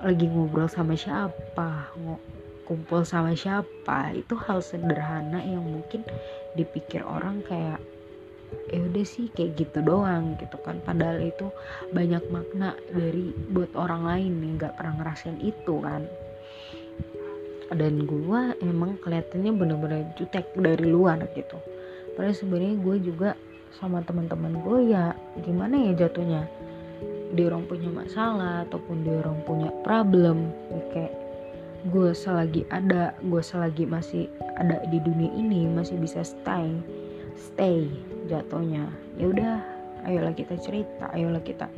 lagi 0.00 0.24
ngobrol 0.28 0.68
sama 0.68 0.96
siapa 0.96 1.92
kumpul 2.70 3.02
sama 3.02 3.34
siapa. 3.34 4.14
Itu 4.14 4.38
hal 4.38 4.62
sederhana 4.62 5.42
yang 5.42 5.66
mungkin 5.66 6.06
dipikir 6.54 7.02
orang 7.02 7.42
kayak 7.42 7.82
ya 8.70 8.78
udah 8.86 9.02
sih 9.02 9.26
kayak 9.34 9.58
gitu 9.58 9.82
doang 9.82 10.38
gitu 10.38 10.54
kan. 10.62 10.78
Padahal 10.86 11.18
itu 11.18 11.50
banyak 11.90 12.22
makna 12.30 12.78
dari 12.94 13.34
buat 13.50 13.74
orang 13.74 14.06
lain 14.06 14.32
yang 14.38 14.54
nggak 14.62 14.78
pernah 14.78 14.94
ngerasain 15.02 15.42
itu 15.42 15.74
kan. 15.82 16.06
Dan 17.74 18.06
gue 18.06 18.40
emang 18.62 18.98
kelihatannya 19.02 19.52
bener-bener 19.54 20.06
jutek 20.14 20.46
dari 20.54 20.86
luar 20.86 21.18
gitu. 21.34 21.58
Padahal 22.14 22.34
sebenarnya 22.38 22.76
gue 22.78 22.96
juga 23.02 23.30
sama 23.74 24.02
teman-teman 24.02 24.62
gue 24.62 24.94
ya 24.94 25.14
gimana 25.46 25.78
ya 25.90 26.06
jatuhnya 26.06 26.42
dia 27.34 27.46
orang 27.46 27.66
punya 27.70 27.88
masalah 27.90 28.66
ataupun 28.66 29.06
dia 29.06 29.22
orang 29.22 29.38
punya 29.46 29.70
problem 29.86 30.50
ya 30.70 30.82
kayak 30.90 31.14
gue 31.88 32.12
selagi 32.12 32.68
ada 32.68 33.16
gue 33.24 33.40
selagi 33.40 33.88
masih 33.88 34.28
ada 34.60 34.84
di 34.92 35.00
dunia 35.00 35.32
ini 35.32 35.64
masih 35.70 35.96
bisa 35.96 36.20
stay 36.20 36.76
stay 37.40 37.88
jatuhnya. 38.28 38.84
Ya 39.16 39.32
udah 39.32 39.56
ayolah 40.04 40.36
kita 40.36 40.60
cerita 40.60 41.08
ayolah 41.16 41.40
kita 41.40 41.72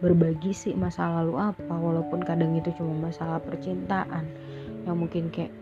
berbagi 0.00 0.50
sih 0.50 0.74
masa 0.74 1.06
lalu 1.20 1.38
apa 1.38 1.74
walaupun 1.76 2.24
kadang 2.24 2.56
itu 2.58 2.74
cuma 2.74 3.12
masalah 3.12 3.38
percintaan 3.38 4.26
yang 4.88 4.98
mungkin 4.98 5.30
kayak 5.30 5.52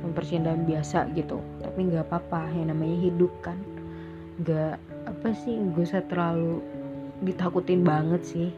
cuma 0.00 0.16
percintaan 0.16 0.64
biasa 0.64 1.12
gitu. 1.12 1.38
Tapi 1.60 1.92
nggak 1.92 2.08
apa-apa 2.08 2.48
yang 2.56 2.72
namanya 2.72 2.96
hidup 2.96 3.32
kan. 3.44 3.60
Nggak 4.40 4.80
apa 5.04 5.28
sih 5.36 5.60
gue 5.76 5.84
usah 5.84 6.00
terlalu 6.08 6.64
ditakutin 7.24 7.86
banget 7.86 8.22
sih. 8.24 8.50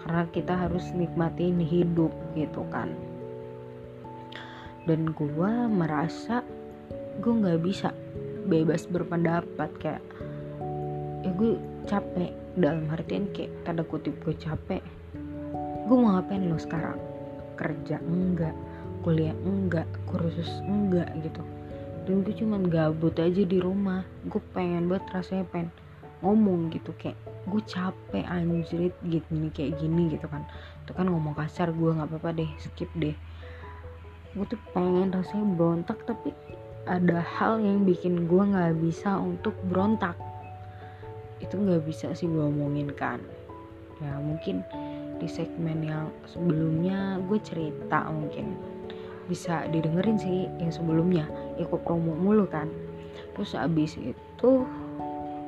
Karena 0.00 0.24
kita 0.32 0.54
harus 0.56 0.88
nikmatin 0.96 1.60
hidup 1.60 2.12
gitu 2.32 2.64
kan. 2.72 2.92
Dan 4.88 5.12
gue 5.12 5.52
merasa 5.68 6.40
gue 7.20 7.32
nggak 7.34 7.60
bisa 7.60 7.92
bebas 8.48 8.88
berpendapat 8.88 9.68
kayak 9.82 10.02
ya 11.26 11.30
gue 11.36 11.60
capek. 11.84 12.32
Dalam 12.58 12.90
artian 12.90 13.30
kayak 13.36 13.52
tanda 13.62 13.84
kutip 13.84 14.16
gue 14.24 14.34
capek. 14.38 14.80
Gue 15.84 15.96
mau 15.96 16.16
ngapain 16.16 16.48
lo 16.48 16.56
sekarang? 16.56 16.96
Kerja 17.58 18.00
enggak 18.00 18.56
kuliah 19.04 19.36
enggak 19.44 19.86
kursus 20.08 20.48
enggak 20.64 21.10
gitu. 21.20 21.44
Dan 22.08 22.24
gue 22.24 22.32
cuman 22.32 22.72
gabut 22.72 23.14
aja 23.20 23.44
di 23.44 23.58
rumah. 23.60 24.02
Gue 24.26 24.40
pengen 24.56 24.88
buat 24.88 25.04
rasanya 25.12 25.44
pengen 25.52 25.70
ngomong 26.24 26.72
gitu 26.74 26.90
kayak 26.98 27.18
gue 27.48 27.62
capek 27.64 28.24
anjrit 28.28 28.94
gitu 29.04 29.26
gini 29.28 29.48
kayak 29.50 29.80
gini 29.80 30.12
gitu 30.12 30.28
kan. 30.28 30.44
Itu 30.84 30.92
kan 30.92 31.08
ngomong 31.08 31.34
kasar 31.34 31.72
gue 31.72 31.90
nggak 31.96 32.08
apa-apa 32.08 32.44
deh 32.44 32.50
skip 32.60 32.88
deh. 32.96 33.16
Gue 34.36 34.44
tuh 34.46 34.60
pengen 34.76 35.10
rasanya 35.10 35.46
berontak 35.56 35.98
tapi 36.04 36.36
ada 36.88 37.20
hal 37.20 37.60
yang 37.60 37.84
bikin 37.84 38.28
gue 38.28 38.42
nggak 38.42 38.76
bisa 38.80 39.16
untuk 39.16 39.56
berontak. 39.68 40.16
Itu 41.40 41.60
nggak 41.60 41.84
bisa 41.84 42.12
sih 42.16 42.28
gue 42.28 42.44
omongin 42.44 42.92
kan. 42.92 43.20
Ya 43.98 44.14
mungkin 44.20 44.62
di 45.18 45.26
segmen 45.26 45.82
yang 45.82 46.08
sebelumnya 46.30 47.18
gue 47.26 47.38
cerita 47.42 48.06
mungkin 48.08 48.54
bisa 49.28 49.68
didengerin 49.68 50.16
sih 50.16 50.48
yang 50.56 50.72
sebelumnya 50.72 51.28
ikut 51.60 51.84
promo 51.84 52.16
mulu 52.16 52.48
kan. 52.48 52.70
Terus 53.36 53.54
abis 53.54 53.98
itu 53.98 54.50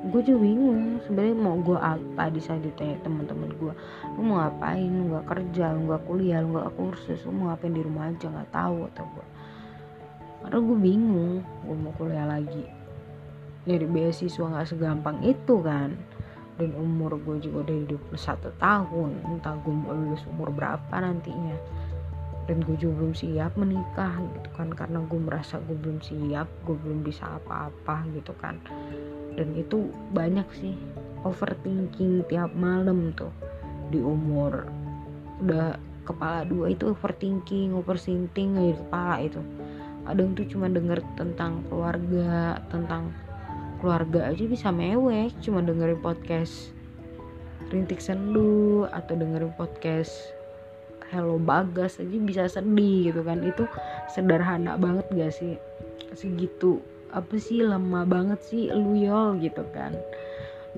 gue 0.00 0.20
juga 0.24 0.38
bingung 0.48 0.96
sebenarnya 1.04 1.36
mau 1.36 1.60
gue 1.60 1.76
apa 1.76 2.32
di 2.32 2.40
saat 2.40 2.64
ditanya 2.64 2.96
teman-teman 3.04 3.52
gue 3.60 3.72
lu 4.16 4.20
mau 4.24 4.40
ngapain? 4.40 4.88
Lu 4.88 5.12
gak 5.12 5.26
kerja 5.28 5.76
lu 5.76 5.92
gak 5.92 6.08
kuliah 6.08 6.40
lu 6.40 6.56
gak 6.56 6.72
kursus 6.80 7.20
lu 7.28 7.36
mau 7.36 7.52
ngapain 7.52 7.76
di 7.76 7.82
rumah 7.84 8.08
aja? 8.08 8.26
Nggak 8.32 8.50
tahu 8.52 8.88
atau 8.88 9.04
gue 9.04 9.26
karena 10.40 10.56
gue 10.56 10.78
bingung 10.80 11.34
gue 11.68 11.76
mau 11.76 11.92
kuliah 12.00 12.24
lagi. 12.24 12.64
Dari 13.68 13.84
beasiswa 13.84 14.40
nggak 14.40 14.68
segampang 14.72 15.20
itu 15.20 15.60
kan. 15.60 15.92
Dan 16.56 16.76
umur 16.76 17.16
gue 17.20 17.40
juga 17.40 17.68
udah 17.68 17.76
21 18.12 18.56
tahun 18.60 19.10
entah 19.28 19.56
gue 19.64 19.72
mau 19.72 19.96
lulus 19.96 20.24
umur 20.28 20.52
berapa 20.52 20.92
nantinya 20.92 21.56
dan 22.50 22.66
gue 22.66 22.74
juga 22.82 22.98
belum 22.98 23.14
siap 23.14 23.54
menikah 23.54 24.18
gitu 24.18 24.50
kan. 24.58 24.74
Karena 24.74 24.98
gue 25.06 25.20
merasa 25.22 25.62
gue 25.62 25.78
belum 25.78 26.02
siap 26.02 26.50
gue 26.66 26.74
belum 26.74 27.06
bisa 27.06 27.38
apa-apa 27.38 28.02
gitu 28.10 28.34
kan. 28.42 28.58
Dan 29.38 29.54
itu 29.54 29.86
banyak 30.10 30.50
sih 30.58 30.74
overthinking 31.22 32.26
tiap 32.26 32.50
malam 32.58 33.14
tuh. 33.14 33.30
Di 33.94 34.02
umur 34.02 34.66
udah 35.46 35.78
kepala 36.02 36.42
dua 36.42 36.74
itu 36.74 36.90
overthinking 36.90 37.70
overthinking 37.70 38.58
di 38.58 38.74
kepala 38.74 39.22
itu. 39.22 39.38
Kadang 40.10 40.34
tuh 40.34 40.46
cuma 40.50 40.66
denger 40.66 40.98
tentang 41.14 41.62
keluarga 41.70 42.58
tentang 42.66 43.14
keluarga 43.78 44.26
aja 44.26 44.42
bisa 44.42 44.74
mewek. 44.74 45.30
Cuma 45.38 45.62
dengerin 45.62 46.02
podcast 46.02 46.74
rintik 47.70 48.02
sendu 48.02 48.90
atau 48.90 49.14
dengerin 49.14 49.54
podcast 49.54 50.39
Hello 51.10 51.42
Bagas 51.42 51.98
aja 51.98 52.16
bisa 52.22 52.46
sedih 52.46 53.10
gitu 53.10 53.26
kan. 53.26 53.42
Itu 53.42 53.66
sederhana 54.14 54.78
banget 54.78 55.06
gak 55.10 55.34
sih? 55.34 55.58
Segitu 56.14 56.78
apa 57.10 57.34
sih 57.42 57.66
lemah 57.66 58.06
banget 58.06 58.40
sih 58.46 58.70
lu 58.70 58.94
yol 58.94 59.38
gitu 59.42 59.66
kan. 59.74 59.94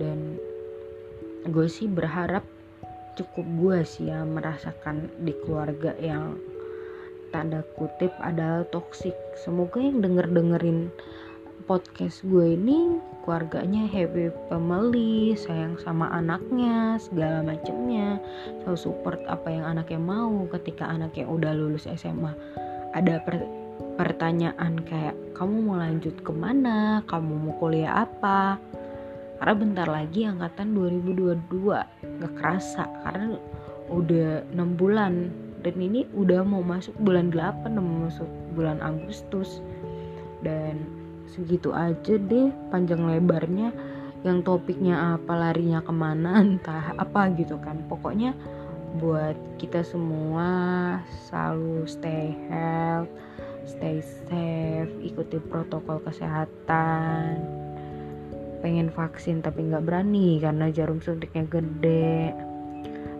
Dan 0.00 0.40
gue 1.44 1.68
sih 1.68 1.84
berharap 1.84 2.42
cukup 3.12 3.46
gue 3.60 3.78
sih 3.84 4.08
ya 4.08 4.24
merasakan 4.24 5.12
di 5.20 5.36
keluarga 5.44 5.92
yang 6.00 6.40
tanda 7.28 7.60
kutip 7.76 8.12
adalah 8.20 8.64
toksik 8.68 9.16
semoga 9.36 9.80
yang 9.80 10.00
denger 10.00 10.28
dengerin 10.32 10.88
podcast 11.62 12.26
gue 12.26 12.58
ini 12.58 12.98
keluarganya 13.22 13.86
happy 13.86 14.34
family 14.50 15.38
sayang 15.38 15.78
sama 15.78 16.10
anaknya 16.10 16.98
segala 16.98 17.46
macemnya. 17.46 18.18
Selalu 18.62 18.78
support 18.78 19.22
apa 19.30 19.48
yang 19.48 19.64
anaknya 19.64 20.02
mau 20.02 20.44
ketika 20.50 20.90
anaknya 20.90 21.24
udah 21.30 21.54
lulus 21.54 21.86
SMA 21.86 22.34
ada 22.92 23.22
per 23.24 23.40
pertanyaan 23.96 24.80
kayak 24.84 25.16
kamu 25.36 25.64
mau 25.64 25.76
lanjut 25.80 26.14
ke 26.20 26.32
mana? 26.32 27.00
Kamu 27.08 27.32
mau 27.48 27.54
kuliah 27.56 28.04
apa? 28.04 28.60
Karena 29.40 29.54
bentar 29.58 29.88
lagi 29.90 30.22
angkatan 30.22 30.70
2022 30.76 31.66
gak 32.22 32.34
kerasa 32.38 32.86
karena 33.02 33.36
udah 33.90 34.46
6 34.54 34.78
bulan. 34.78 35.32
Dan 35.62 35.78
ini 35.78 36.06
udah 36.14 36.42
mau 36.42 36.62
masuk 36.62 36.94
bulan 37.02 37.30
8 37.30 37.74
udah 37.74 37.82
mau 37.82 37.98
masuk 38.06 38.28
bulan 38.54 38.78
Agustus. 38.78 39.58
Dan 40.46 41.01
segitu 41.32 41.72
aja 41.72 42.14
deh 42.20 42.52
panjang 42.68 43.08
lebarnya 43.08 43.72
yang 44.22 44.44
topiknya 44.46 45.18
apa 45.18 45.34
larinya 45.34 45.82
ke 45.82 45.90
mana 45.90 46.38
entah 46.44 46.94
apa 46.94 47.32
gitu 47.34 47.58
kan. 47.58 47.80
Pokoknya 47.88 48.36
buat 49.00 49.34
kita 49.56 49.80
semua 49.82 51.00
selalu 51.24 51.88
stay 51.88 52.36
health 52.52 53.08
stay 53.66 54.02
safe 54.02 54.92
ikuti 55.02 55.38
protokol 55.38 56.02
kesehatan. 56.02 57.38
Pengen 58.62 58.94
vaksin 58.94 59.42
tapi 59.42 59.66
nggak 59.66 59.86
berani 59.86 60.38
karena 60.38 60.70
jarum 60.70 61.02
suntiknya 61.02 61.46
gede. 61.50 62.34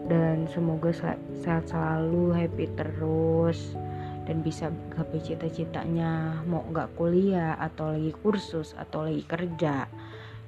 Dan 0.07 0.51
semoga 0.51 0.91
sehat 0.93 1.71
selalu 1.71 2.35
happy 2.35 2.67
terus 2.75 3.75
dan 4.23 4.41
bisa 4.41 4.71
gapai 4.95 5.19
cita-citanya 5.19 6.43
mau 6.47 6.63
nggak 6.71 6.95
kuliah 6.95 7.59
atau 7.59 7.95
lagi 7.95 8.15
kursus 8.23 8.75
atau 8.79 9.07
lagi 9.07 9.23
kerja. 9.27 9.87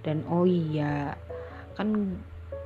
Dan 0.04 0.22
oh 0.30 0.46
iya 0.46 1.16
kan 1.74 2.18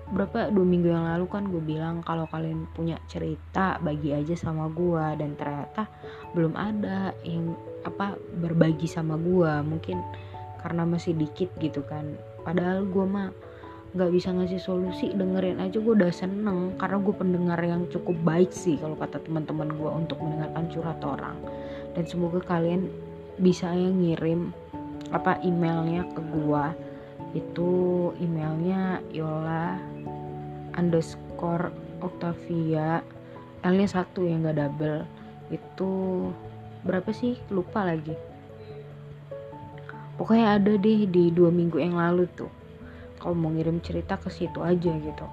berapa 0.09 0.49
dua 0.49 0.65
minggu 0.65 0.89
yang 0.89 1.05
lalu 1.05 1.29
kan 1.29 1.45
gue 1.53 1.61
bilang 1.61 2.01
kalau 2.01 2.25
kalian 2.33 2.65
punya 2.73 2.97
cerita 3.13 3.77
bagi 3.85 4.17
aja 4.17 4.33
sama 4.33 4.73
gue 4.73 5.05
dan 5.21 5.37
ternyata 5.37 5.85
belum 6.33 6.57
ada 6.57 7.13
yang 7.29 7.53
apa 7.85 8.17
berbagi 8.41 8.89
sama 8.89 9.21
gue 9.21 9.53
mungkin 9.69 10.01
karena 10.65 10.89
masih 10.89 11.13
dikit 11.15 11.53
gitu 11.61 11.85
kan. 11.85 12.17
Padahal 12.43 12.89
gue 12.89 13.05
mah 13.05 13.29
nggak 13.97 14.11
bisa 14.13 14.29
ngasih 14.37 14.61
solusi 14.61 15.09
dengerin 15.17 15.65
aja 15.65 15.81
gue 15.81 15.95
udah 15.97 16.13
seneng. 16.13 16.77
Karena 16.77 16.97
gue 17.01 17.15
pendengar 17.17 17.61
yang 17.65 17.89
cukup 17.89 18.17
baik 18.21 18.53
sih 18.53 18.77
kalau 18.77 18.99
kata 19.01 19.23
teman-teman 19.25 19.73
gue 19.73 19.91
untuk 19.91 20.21
mendengarkan 20.21 20.65
curhat 20.69 21.01
orang. 21.01 21.37
Dan 21.97 22.05
semoga 22.05 22.45
kalian 22.45 22.93
bisa 23.41 23.73
yang 23.73 23.97
ngirim 24.03 24.53
apa 25.09 25.41
emailnya 25.41 26.05
ke 26.13 26.21
gue 26.21 26.65
itu 27.33 27.71
emailnya 28.21 29.01
yola 29.13 29.81
underscore 30.77 31.73
Octavia. 32.05 33.01
L 33.59 33.75
satu 33.91 34.23
yang 34.23 34.47
gak 34.47 34.61
double. 34.61 35.03
Itu 35.51 35.91
berapa 36.87 37.11
sih? 37.11 37.35
Lupa 37.51 37.83
lagi. 37.83 38.15
Pokoknya 40.15 40.59
ada 40.59 40.73
deh 40.79 41.07
di 41.11 41.31
dua 41.35 41.51
minggu 41.51 41.79
yang 41.83 41.99
lalu 41.99 42.27
tuh 42.39 42.58
kalau 43.21 43.35
mau 43.35 43.51
ngirim 43.53 43.83
cerita 43.83 44.17
ke 44.17 44.31
situ 44.31 44.63
aja 44.63 44.91
gitu 44.91 45.27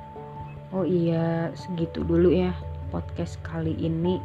oh 0.74 0.84
iya 0.84 1.54
segitu 1.56 2.04
dulu 2.04 2.34
ya 2.34 2.52
podcast 2.90 3.40
kali 3.46 3.78
ini 3.80 4.20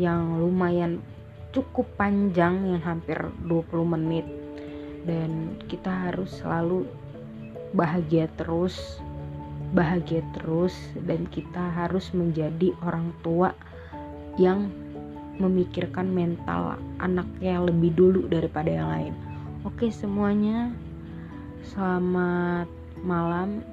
yang 0.00 0.40
lumayan 0.40 1.02
cukup 1.52 1.84
panjang 2.00 2.76
yang 2.76 2.80
hampir 2.80 3.18
20 3.44 3.94
menit 3.98 4.24
dan 5.04 5.60
kita 5.68 5.90
harus 5.90 6.40
selalu 6.40 6.88
bahagia 7.76 8.28
terus 8.40 9.00
bahagia 9.72 10.20
terus 10.36 10.76
dan 11.08 11.24
kita 11.32 11.72
harus 11.72 12.12
menjadi 12.12 12.76
orang 12.84 13.12
tua 13.24 13.56
yang 14.36 14.68
memikirkan 15.40 16.12
mental 16.12 16.76
anaknya 17.00 17.56
lebih 17.56 17.96
dulu 17.96 18.28
daripada 18.28 18.68
yang 18.68 18.88
lain. 18.92 19.14
Oke 19.64 19.88
semuanya, 19.88 20.76
selamat 21.72 22.81
malam. 23.02 23.66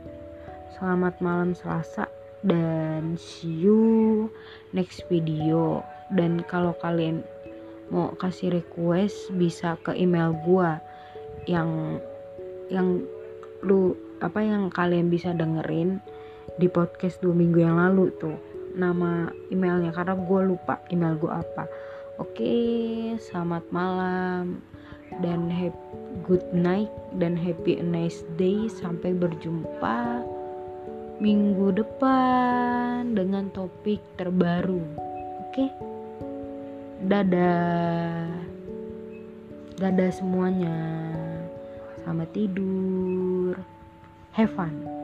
Selamat 0.76 1.18
malam 1.22 1.54
selasa 1.54 2.10
dan 2.42 3.16
see 3.16 3.70
you 3.70 4.28
next 4.74 5.06
video. 5.08 5.86
Dan 6.10 6.42
kalau 6.50 6.74
kalian 6.82 7.22
mau 7.94 8.14
kasih 8.18 8.62
request 8.62 9.34
bisa 9.38 9.78
ke 9.86 9.94
email 9.94 10.34
gua 10.46 10.82
yang 11.46 12.02
yang 12.70 13.02
lu 13.66 13.94
apa 14.20 14.44
yang 14.44 14.68
kalian 14.70 15.08
bisa 15.10 15.32
dengerin 15.34 16.02
di 16.60 16.68
podcast 16.68 17.22
dua 17.24 17.34
minggu 17.34 17.62
yang 17.62 17.78
lalu 17.78 18.12
tuh. 18.20 18.36
Nama 18.76 19.34
emailnya 19.50 19.90
karena 19.90 20.14
gue 20.14 20.42
lupa 20.54 20.78
email 20.94 21.18
gue 21.18 21.32
apa. 21.32 21.66
Oke 22.20 22.54
selamat 23.18 23.64
malam 23.72 24.60
dan 25.22 25.50
happy 25.50 25.78
good 26.26 26.46
night 26.54 26.90
dan 27.18 27.34
happy 27.34 27.82
nice 27.82 28.22
day. 28.38 28.70
Sampai 28.70 29.18
berjumpa 29.18 30.26
minggu 31.18 31.74
depan 31.74 33.18
dengan 33.18 33.50
topik 33.52 34.00
terbaru. 34.16 34.82
Oke? 35.50 35.66
Okay? 35.66 35.70
dadah. 37.00 38.28
Dadah 39.80 40.12
semuanya. 40.12 40.78
Selamat 42.04 42.30
tidur. 42.36 43.56
Have 44.36 44.52
fun 44.54 44.99